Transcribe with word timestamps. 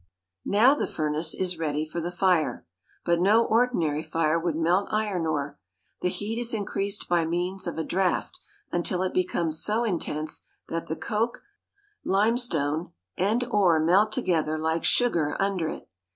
Now 0.47 0.73
the 0.73 0.87
furnace 0.87 1.35
is 1.35 1.59
ready 1.59 1.85
for 1.85 2.01
the 2.01 2.09
fire. 2.11 2.65
But 3.05 3.21
no 3.21 3.45
ordinary 3.45 4.01
fire 4.01 4.39
would 4.39 4.55
melt 4.55 4.89
iron 4.91 5.27
ore. 5.27 5.59
The 6.01 6.09
heat 6.09 6.39
is 6.39 6.55
increased 6.55 7.07
by 7.07 7.23
means 7.23 7.67
of 7.67 7.77
a 7.77 7.83
draught 7.83 8.39
until 8.71 9.03
it 9.03 9.13
becomes 9.13 9.63
so 9.63 9.83
intense 9.83 10.43
that 10.69 10.87
the 10.87 10.95
coke, 10.95 11.43
limestone, 12.03 12.93
and 13.15 13.43
ore 13.43 13.79
melt 13.79 14.11
together 14.11 14.57
like 14.57 14.83
sugar 14.85 15.37
under 15.39 15.67
it. 15.69 15.87